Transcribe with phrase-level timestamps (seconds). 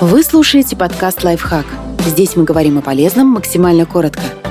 [0.00, 1.66] Вы слушаете подкаст «Лайфхак».
[2.06, 4.22] Здесь мы говорим о полезном максимально коротко–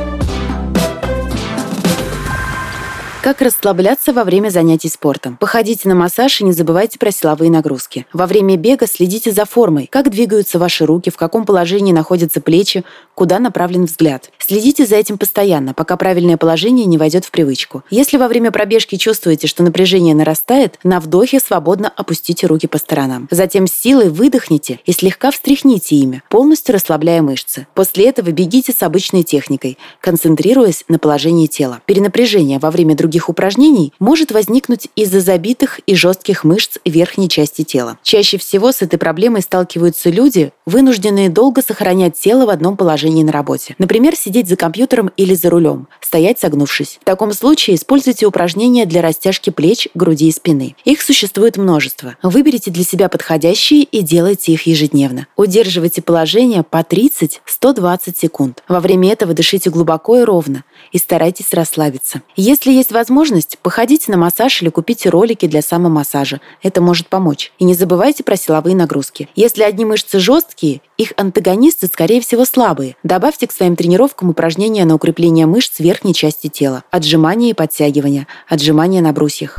[3.27, 5.35] Как расслабляться во время занятий спортом?
[5.35, 8.05] Походите на массаж и не забывайте про силовые нагрузки.
[8.13, 12.85] Во время бега следите за формой, как двигаются ваши руки, в каком положении находятся плечи,
[13.15, 14.31] куда направлен взгляд.
[14.47, 17.83] Следите за этим постоянно, пока правильное положение не войдет в привычку.
[17.89, 23.27] Если во время пробежки чувствуете, что напряжение нарастает, на вдохе свободно опустите руки по сторонам.
[23.29, 27.67] Затем с силой выдохните и слегка встряхните ими, полностью расслабляя мышцы.
[27.73, 31.81] После этого бегите с обычной техникой, концентрируясь на положении тела.
[31.85, 37.99] Перенапряжение во время других упражнений может возникнуть из-за забитых и жестких мышц верхней части тела.
[38.01, 43.33] Чаще всего с этой проблемой сталкиваются люди, вынужденные долго сохранять тело в одном положении на
[43.33, 43.75] работе.
[43.77, 46.99] Например, сидеть за компьютером или за рулем, стоять согнувшись.
[47.01, 50.75] В таком случае используйте упражнения для растяжки плеч, груди и спины.
[50.85, 52.15] Их существует множество.
[52.21, 55.25] Выберите для себя подходящие и делайте их ежедневно.
[55.35, 58.63] Удерживайте положение по 30-120 секунд.
[58.67, 62.21] Во время этого дышите глубоко и ровно и старайтесь расслабиться.
[62.35, 66.41] Если есть возможность, походите на массаж или купите ролики для самомассажа.
[66.61, 67.51] Это может помочь.
[67.57, 69.29] И не забывайте про силовые нагрузки.
[69.35, 72.95] Если одни мышцы жесткие, их антагонисты, скорее всего, слабые.
[73.03, 76.83] Добавьте к своим тренировкам упражнения на укрепление мышц верхней части тела.
[76.91, 78.27] Отжимания и подтягивания.
[78.47, 79.57] Отжимания на брусьях.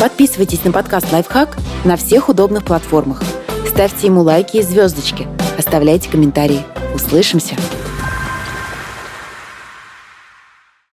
[0.00, 3.22] Подписывайтесь на подкаст «Лайфхак» на всех удобных платформах.
[3.66, 5.26] Ставьте ему лайки и звездочки.
[5.58, 6.62] Оставляйте комментарии.
[6.94, 7.56] Услышимся!